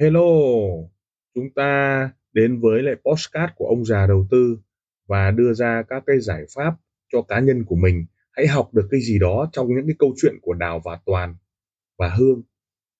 [0.00, 0.20] Hello,
[1.34, 4.58] chúng ta đến với lại postcard của ông già đầu tư
[5.06, 6.74] và đưa ra các cái giải pháp
[7.12, 8.06] cho cá nhân của mình.
[8.32, 11.34] Hãy học được cái gì đó trong những cái câu chuyện của Đào và Toàn
[11.98, 12.42] và Hương.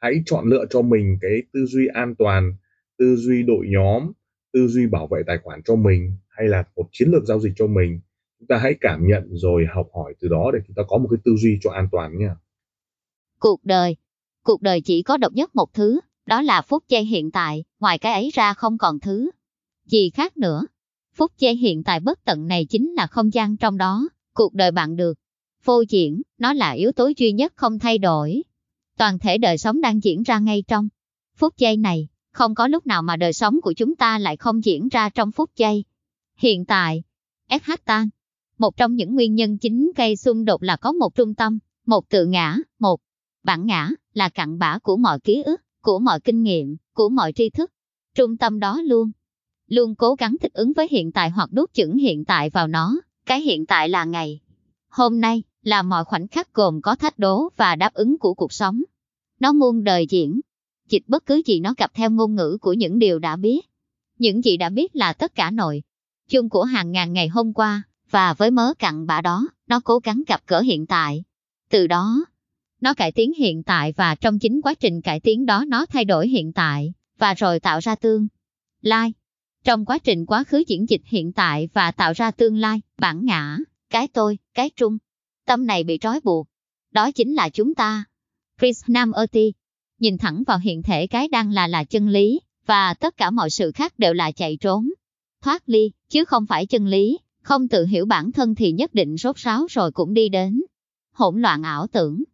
[0.00, 2.54] Hãy chọn lựa cho mình cái tư duy an toàn,
[2.98, 4.12] tư duy đội nhóm,
[4.52, 7.52] tư duy bảo vệ tài khoản cho mình hay là một chiến lược giao dịch
[7.56, 8.00] cho mình.
[8.38, 11.08] Chúng ta hãy cảm nhận rồi học hỏi từ đó để chúng ta có một
[11.10, 12.36] cái tư duy cho an toàn nha.
[13.38, 13.96] Cuộc đời
[14.42, 16.00] Cuộc đời chỉ có độc nhất một thứ,
[16.30, 19.30] đó là phút giây hiện tại, ngoài cái ấy ra không còn thứ
[19.86, 20.62] gì khác nữa.
[21.14, 24.70] Phút giây hiện tại bất tận này chính là không gian trong đó, cuộc đời
[24.70, 25.18] bạn được.
[25.64, 28.42] vô diễn, nó là yếu tố duy nhất không thay đổi.
[28.98, 30.88] Toàn thể đời sống đang diễn ra ngay trong
[31.36, 34.64] phút giây này, không có lúc nào mà đời sống của chúng ta lại không
[34.64, 35.84] diễn ra trong phút giây.
[36.38, 37.02] Hiện tại,
[37.48, 38.08] SH tan.
[38.58, 42.08] Một trong những nguyên nhân chính gây xung đột là có một trung tâm, một
[42.08, 43.00] tự ngã, một
[43.42, 47.32] bản ngã, là cặn bã của mọi ký ức, của mọi kinh nghiệm, của mọi
[47.32, 47.70] tri thức.
[48.14, 49.10] Trung tâm đó luôn,
[49.66, 53.00] luôn cố gắng thích ứng với hiện tại hoặc đốt chững hiện tại vào nó.
[53.26, 54.40] Cái hiện tại là ngày.
[54.88, 58.52] Hôm nay, là mọi khoảnh khắc gồm có thách đố và đáp ứng của cuộc
[58.52, 58.82] sống.
[59.40, 60.40] Nó muôn đời diễn.
[60.88, 63.60] Dịch bất cứ gì nó gặp theo ngôn ngữ của những điều đã biết.
[64.18, 65.82] Những gì đã biết là tất cả nội
[66.30, 69.98] chung của hàng ngàn ngày hôm qua, và với mớ cặn bã đó, nó cố
[69.98, 71.24] gắng gặp cỡ hiện tại.
[71.70, 72.24] Từ đó,
[72.80, 76.04] nó cải tiến hiện tại và trong chính quá trình cải tiến đó nó thay
[76.04, 78.28] đổi hiện tại, và rồi tạo ra tương
[78.82, 79.12] lai.
[79.64, 83.24] Trong quá trình quá khứ diễn dịch hiện tại và tạo ra tương lai, bản
[83.24, 83.58] ngã,
[83.90, 84.98] cái tôi, cái trung,
[85.46, 86.46] tâm này bị trói buộc.
[86.92, 88.04] Đó chính là chúng ta.
[88.58, 89.52] Krishnamurti
[90.00, 93.50] nhìn thẳng vào hiện thể cái đang là là chân lý, và tất cả mọi
[93.50, 94.88] sự khác đều là chạy trốn.
[95.42, 99.16] Thoát ly, chứ không phải chân lý, không tự hiểu bản thân thì nhất định
[99.16, 100.62] rốt ráo rồi cũng đi đến.
[101.12, 102.24] Hỗn loạn ảo tưởng,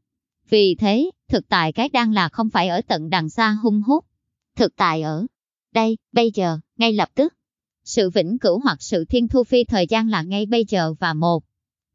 [0.49, 4.05] vì thế, thực tại cái đang là không phải ở tận đằng xa hung hút.
[4.57, 5.27] Thực tại ở
[5.73, 7.35] đây, bây giờ, ngay lập tức.
[7.85, 11.15] Sự vĩnh cửu hoặc sự thiên thu phi thời gian là ngay bây giờ và
[11.15, 11.45] một.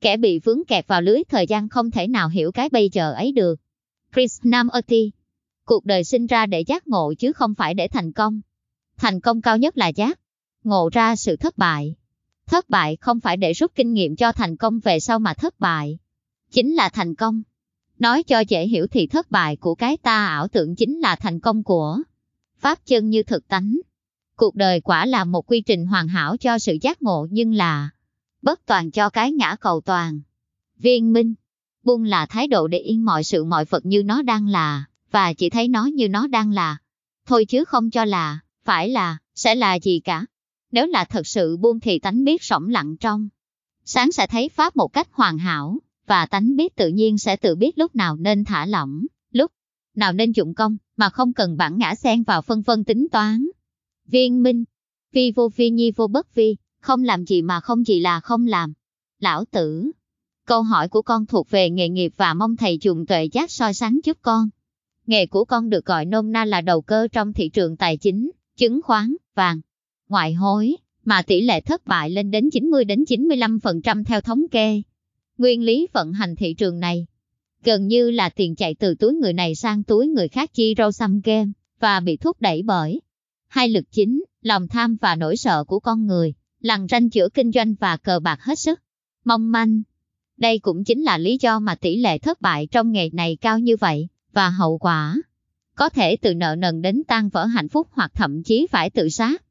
[0.01, 3.13] Kẻ bị vướng kẹt vào lưới thời gian không thể nào hiểu cái bây giờ
[3.13, 3.59] ấy được.
[4.13, 5.11] Krishnamurti
[5.66, 8.41] Cuộc đời sinh ra để giác ngộ chứ không phải để thành công.
[8.97, 10.19] Thành công cao nhất là giác.
[10.63, 11.95] Ngộ ra sự thất bại.
[12.45, 15.59] Thất bại không phải để rút kinh nghiệm cho thành công về sau mà thất
[15.59, 15.97] bại.
[16.51, 17.44] Chính là thành công.
[18.01, 21.39] Nói cho dễ hiểu thì thất bại của cái ta ảo tưởng chính là thành
[21.39, 21.97] công của
[22.59, 23.79] Pháp chân như thực tánh.
[24.35, 27.90] Cuộc đời quả là một quy trình hoàn hảo cho sự giác ngộ nhưng là
[28.41, 30.22] bất toàn cho cái ngã cầu toàn.
[30.78, 31.34] Viên minh,
[31.84, 35.34] buông là thái độ để yên mọi sự mọi vật như nó đang là, và
[35.34, 36.78] chỉ thấy nó như nó đang là.
[37.25, 40.25] Thôi chứ không cho là, phải là, sẽ là gì cả.
[40.72, 43.29] Nếu là thật sự buông thì tánh biết sổng lặng trong.
[43.85, 45.78] Sáng sẽ thấy Pháp một cách hoàn hảo
[46.11, 49.51] và tánh biết tự nhiên sẽ tự biết lúc nào nên thả lỏng, lúc
[49.95, 53.47] nào nên dụng công, mà không cần bản ngã xen vào phân vân tính toán.
[54.07, 54.63] Viên minh,
[55.11, 58.47] vi vô vi nhi vô bất vi, không làm gì mà không gì là không
[58.47, 58.73] làm.
[59.19, 59.91] Lão tử,
[60.47, 63.73] câu hỏi của con thuộc về nghề nghiệp và mong thầy dùng tuệ giác soi
[63.73, 64.49] sáng giúp con.
[65.05, 68.31] Nghề của con được gọi nôm na là đầu cơ trong thị trường tài chính,
[68.57, 69.61] chứng khoán, vàng,
[70.09, 74.81] ngoại hối, mà tỷ lệ thất bại lên đến 90 đến 95% theo thống kê.
[75.41, 77.06] Nguyên lý vận hành thị trường này
[77.63, 80.91] gần như là tiền chạy từ túi người này sang túi người khác chi râu
[80.91, 83.02] xăm game và bị thúc đẩy bởi
[83.47, 87.52] hai lực chính, lòng tham và nỗi sợ của con người, lằn ranh giữa kinh
[87.52, 88.79] doanh và cờ bạc hết sức.
[89.25, 89.81] Mong manh.
[90.38, 93.59] Đây cũng chính là lý do mà tỷ lệ thất bại trong nghề này cao
[93.59, 95.16] như vậy, và hậu quả
[95.75, 99.09] có thể từ nợ nần đến tan vỡ hạnh phúc hoặc thậm chí phải tự
[99.09, 99.44] sát.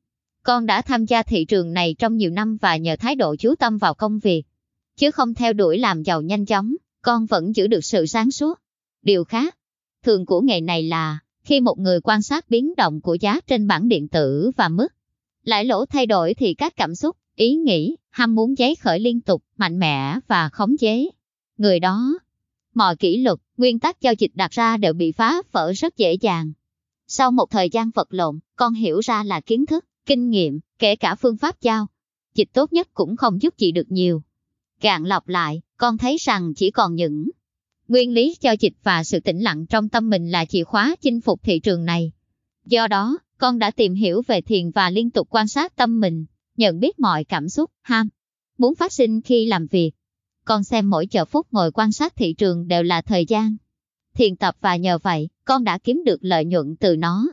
[0.43, 3.55] Con đã tham gia thị trường này trong nhiều năm và nhờ thái độ chú
[3.55, 4.43] tâm vào công việc,
[5.01, 8.59] chứ không theo đuổi làm giàu nhanh chóng, con vẫn giữ được sự sáng suốt.
[9.03, 9.57] Điều khác,
[10.03, 13.67] thường của nghề này là, khi một người quan sát biến động của giá trên
[13.67, 14.89] bảng điện tử và mức
[15.43, 19.21] lãi lỗ thay đổi thì các cảm xúc, ý nghĩ, ham muốn giấy khởi liên
[19.21, 21.09] tục, mạnh mẽ và khống chế.
[21.57, 22.19] Người đó,
[22.75, 26.15] mọi kỷ luật, nguyên tắc giao dịch đặt ra đều bị phá vỡ rất dễ
[26.15, 26.53] dàng.
[27.07, 30.97] Sau một thời gian vật lộn, con hiểu ra là kiến thức, kinh nghiệm, kể
[30.97, 31.87] cả phương pháp giao.
[32.35, 34.23] Dịch tốt nhất cũng không giúp chị được nhiều.
[34.83, 37.31] Gạn lọc lại, con thấy rằng chỉ còn những
[37.89, 41.21] nguyên lý cho dịch và sự tĩnh lặng trong tâm mình là chìa khóa chinh
[41.21, 42.13] phục thị trường này.
[42.65, 46.25] Do đó, con đã tìm hiểu về thiền và liên tục quan sát tâm mình,
[46.57, 48.09] nhận biết mọi cảm xúc, ham,
[48.59, 49.93] muốn phát sinh khi làm việc.
[50.45, 53.57] Con xem mỗi giờ phút ngồi quan sát thị trường đều là thời gian.
[54.15, 57.27] Thiền tập và nhờ vậy, con đã kiếm được lợi nhuận từ nó.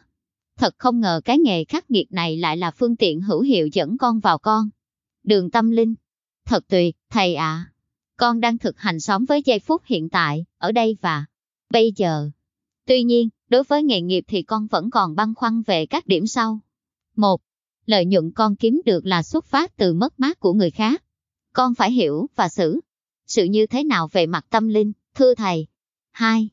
[0.57, 3.97] Thật không ngờ cái nghề khắc nghiệt này lại là phương tiện hữu hiệu dẫn
[3.97, 4.69] con vào con.
[5.23, 5.95] Đường tâm linh,
[6.47, 7.71] Thật tuyệt, thầy ạ.
[8.17, 11.25] Con đang thực hành sống với giây phút hiện tại, ở đây và
[11.69, 12.29] bây giờ.
[12.85, 16.27] Tuy nhiên, Đối với nghề nghiệp thì con vẫn còn băn khoăn về các điểm
[16.27, 16.59] sau.
[17.15, 17.41] Một,
[17.85, 21.03] Lợi nhuận con kiếm được là xuất phát từ mất mát của người khác.
[21.53, 22.79] Con phải hiểu và xử
[23.27, 25.67] sự như thế nào về mặt tâm linh, thưa thầy.
[26.11, 26.49] Hai,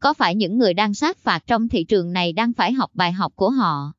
[0.00, 3.12] Có phải những người đang sát phạt trong thị trường này đang phải học bài
[3.12, 3.92] học của họ?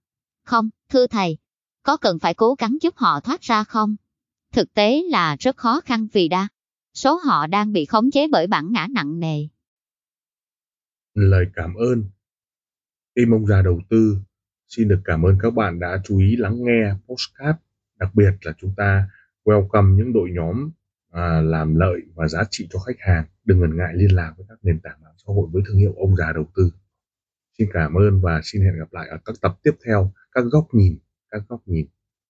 [0.43, 1.37] Không, thưa thầy.
[1.83, 3.95] Có cần phải cố gắng giúp họ thoát ra không?
[4.53, 6.47] Thực tế là rất khó khăn vì đa
[6.93, 9.47] số họ đang bị khống chế bởi bản ngã nặng nề.
[11.13, 12.03] Lời cảm ơn.
[13.15, 14.17] Tim ông già đầu tư
[14.67, 17.59] xin được cảm ơn các bạn đã chú ý lắng nghe postcard
[17.99, 19.09] đặc biệt là chúng ta
[19.43, 20.69] welcome những đội nhóm
[21.11, 23.25] à, làm lợi và giá trị cho khách hàng.
[23.45, 25.93] Đừng ngần ngại liên lạc với các nền tảng mạng xã hội với thương hiệu
[25.97, 26.71] ông già đầu tư.
[27.57, 30.11] Xin cảm ơn và xin hẹn gặp lại ở các tập tiếp theo.
[30.31, 30.97] Các góc nhìn
[31.31, 31.87] các góc nhìn.